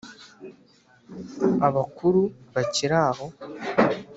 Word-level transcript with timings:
abakuru 1.67 2.21
bakiri 2.53 2.95
aho” 3.05 3.25